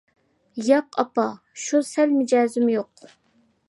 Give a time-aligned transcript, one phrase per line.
[0.63, 1.27] -ياق ئاپا،
[1.67, 3.11] شۇ، سەل مىجەزىم يوق.